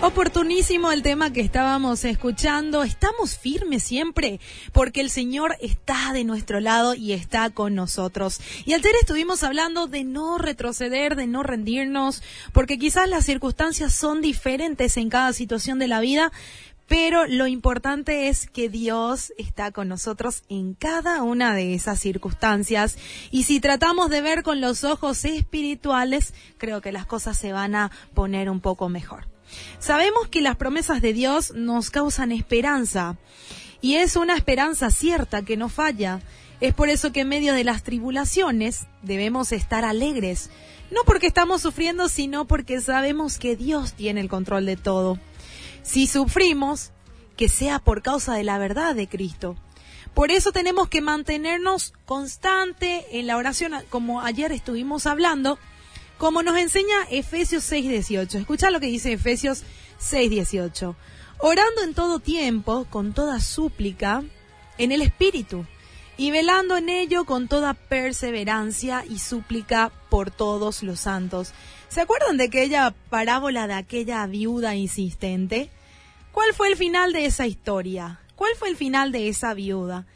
[0.00, 2.84] Oportunísimo el tema que estábamos escuchando.
[2.84, 4.38] Estamos firmes siempre
[4.72, 8.40] porque el Señor está de nuestro lado y está con nosotros.
[8.64, 12.22] Y ayer estuvimos hablando de no retroceder, de no rendirnos,
[12.52, 16.30] porque quizás las circunstancias son diferentes en cada situación de la vida,
[16.86, 22.96] pero lo importante es que Dios está con nosotros en cada una de esas circunstancias
[23.32, 27.74] y si tratamos de ver con los ojos espirituales, creo que las cosas se van
[27.74, 29.37] a poner un poco mejor.
[29.78, 33.16] Sabemos que las promesas de Dios nos causan esperanza
[33.80, 36.20] y es una esperanza cierta que no falla.
[36.60, 40.50] Es por eso que en medio de las tribulaciones debemos estar alegres,
[40.90, 45.18] no porque estamos sufriendo, sino porque sabemos que Dios tiene el control de todo.
[45.82, 46.90] Si sufrimos,
[47.38, 49.56] que sea por causa de la verdad de Cristo.
[50.12, 55.58] Por eso tenemos que mantenernos constante en la oración, como ayer estuvimos hablando,
[56.18, 58.38] como nos enseña Efesios 6:18.
[58.38, 59.62] Escucha lo que dice Efesios
[59.98, 60.96] 6:18.
[61.38, 64.24] Orando en todo tiempo, con toda súplica,
[64.76, 65.64] en el Espíritu,
[66.16, 71.52] y velando en ello con toda perseverancia y súplica por todos los santos.
[71.88, 75.70] ¿Se acuerdan de aquella parábola de aquella viuda insistente?
[76.32, 78.20] ¿Cuál fue el final de esa historia?
[78.34, 80.06] ¿Cuál fue el final de esa viuda?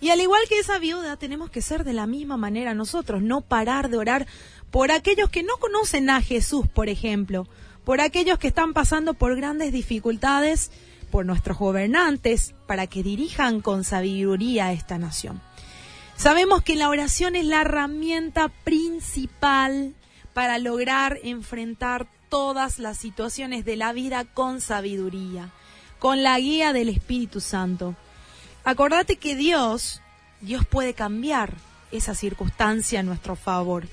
[0.00, 3.40] Y al igual que esa viuda, tenemos que ser de la misma manera nosotros, no
[3.40, 4.26] parar de orar
[4.70, 7.48] por aquellos que no conocen a Jesús, por ejemplo,
[7.84, 10.70] por aquellos que están pasando por grandes dificultades,
[11.10, 15.40] por nuestros gobernantes, para que dirijan con sabiduría a esta nación.
[16.16, 19.94] Sabemos que la oración es la herramienta principal
[20.32, 25.52] para lograr enfrentar todas las situaciones de la vida con sabiduría,
[25.98, 27.94] con la guía del Espíritu Santo.
[28.66, 30.02] Acordate que Dios,
[30.40, 31.54] Dios puede cambiar
[31.92, 33.86] esa circunstancia a nuestro favor.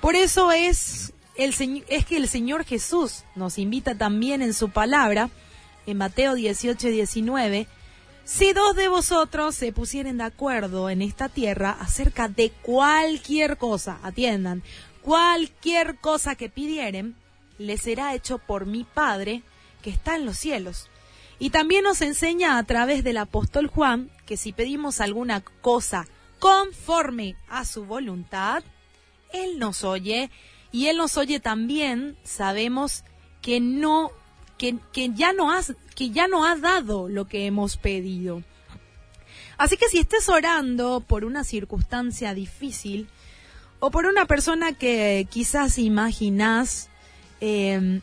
[0.00, 1.54] Por eso es, el,
[1.86, 5.30] es que el Señor Jesús nos invita también en su palabra,
[5.86, 7.68] en Mateo 18 y 19,
[8.24, 14.00] si dos de vosotros se pusieren de acuerdo en esta tierra acerca de cualquier cosa,
[14.02, 14.64] atiendan,
[15.02, 17.14] cualquier cosa que pidieren,
[17.56, 19.44] le será hecho por mi Padre
[19.80, 20.88] que está en los cielos.
[21.42, 26.06] Y también nos enseña a través del apóstol Juan que si pedimos alguna cosa
[26.38, 28.62] conforme a su voluntad,
[29.32, 30.30] él nos oye
[30.70, 33.02] y Él nos oye también, sabemos
[33.40, 34.12] que no,
[34.56, 35.50] que, que ya no
[35.96, 38.44] que ya no ha dado lo que hemos pedido.
[39.58, 43.08] Así que si estés orando por una circunstancia difícil
[43.80, 46.88] o por una persona que quizás imaginas
[47.40, 48.00] eh,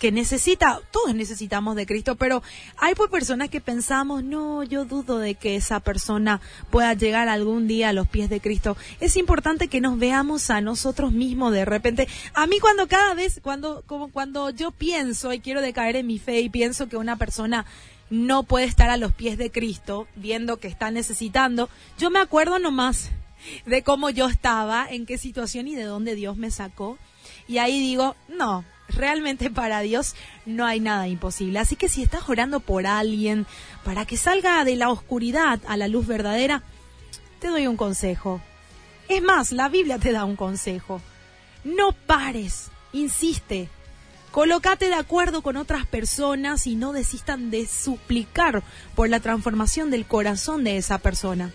[0.00, 2.42] que necesita, todos necesitamos de Cristo, pero
[2.78, 6.40] hay pues personas que pensamos, no, yo dudo de que esa persona
[6.70, 8.78] pueda llegar algún día a los pies de Cristo.
[8.98, 12.08] Es importante que nos veamos a nosotros mismos de repente.
[12.32, 16.18] A mí cuando cada vez, cuando, como cuando yo pienso y quiero decaer en mi
[16.18, 17.66] fe y pienso que una persona
[18.08, 21.68] no puede estar a los pies de Cristo, viendo que está necesitando,
[21.98, 23.10] yo me acuerdo nomás
[23.66, 26.98] de cómo yo estaba, en qué situación y de dónde Dios me sacó.
[27.46, 28.64] Y ahí digo, no,
[28.94, 30.14] realmente para Dios
[30.46, 31.58] no hay nada imposible.
[31.58, 33.46] Así que si estás orando por alguien
[33.84, 36.62] para que salga de la oscuridad a la luz verdadera,
[37.40, 38.40] te doy un consejo.
[39.08, 41.00] Es más, la Biblia te da un consejo.
[41.64, 43.68] No pares, insiste.
[44.30, 48.62] Colócate de acuerdo con otras personas y no desistan de suplicar
[48.94, 51.52] por la transformación del corazón de esa persona.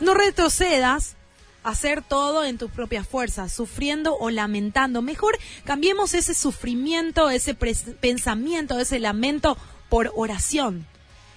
[0.00, 1.16] No retrocedas
[1.62, 5.02] hacer todo en tus propias fuerzas, sufriendo o lamentando.
[5.02, 9.56] Mejor cambiemos ese sufrimiento, ese pensamiento, ese lamento
[9.88, 10.86] por oración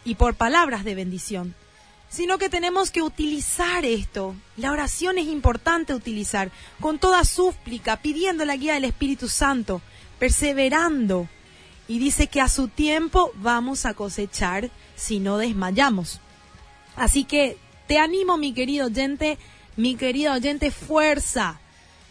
[0.04, 1.56] y por palabras de bendición.
[2.10, 4.36] Sino que tenemos que utilizar esto.
[4.58, 9.82] La oración es importante utilizar con toda súplica, pidiendo la guía del Espíritu Santo,
[10.20, 11.28] perseverando.
[11.88, 16.22] Y dice que a su tiempo vamos a cosechar si no desmayamos.
[16.96, 17.58] Así que
[17.88, 19.38] te animo, mi querido oyente,
[19.76, 21.60] mi querido oyente, fuerza.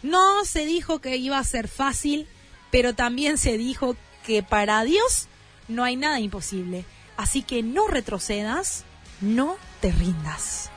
[0.03, 2.27] No se dijo que iba a ser fácil,
[2.71, 3.95] pero también se dijo
[4.25, 5.27] que para Dios
[5.67, 6.85] no hay nada imposible.
[7.17, 8.83] Así que no retrocedas,
[9.21, 10.69] no te rindas.